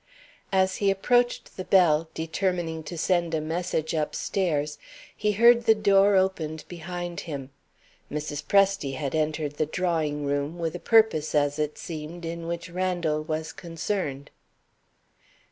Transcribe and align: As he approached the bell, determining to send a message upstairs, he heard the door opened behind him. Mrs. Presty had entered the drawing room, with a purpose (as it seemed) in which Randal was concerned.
As 0.51 0.77
he 0.77 0.89
approached 0.89 1.57
the 1.57 1.63
bell, 1.63 2.09
determining 2.15 2.81
to 2.85 2.97
send 2.97 3.35
a 3.35 3.39
message 3.39 3.93
upstairs, 3.93 4.79
he 5.15 5.33
heard 5.33 5.65
the 5.65 5.75
door 5.75 6.15
opened 6.15 6.63
behind 6.67 7.19
him. 7.19 7.51
Mrs. 8.11 8.43
Presty 8.43 8.95
had 8.95 9.13
entered 9.13 9.57
the 9.57 9.67
drawing 9.67 10.25
room, 10.25 10.57
with 10.57 10.73
a 10.75 10.79
purpose 10.79 11.35
(as 11.35 11.59
it 11.59 11.77
seemed) 11.77 12.25
in 12.25 12.47
which 12.47 12.67
Randal 12.67 13.23
was 13.23 13.53
concerned. 13.53 14.31